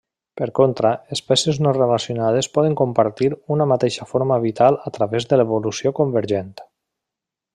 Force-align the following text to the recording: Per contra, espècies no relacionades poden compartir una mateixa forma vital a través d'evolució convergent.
Per 0.39 0.45
contra, 0.59 0.91
espècies 1.15 1.59
no 1.65 1.73
relacionades 1.77 2.49
poden 2.55 2.73
compartir 2.79 3.29
una 3.57 3.69
mateixa 3.75 4.09
forma 4.15 4.41
vital 4.49 4.81
a 4.91 4.95
través 4.99 5.31
d'evolució 5.35 5.97
convergent. 6.03 6.53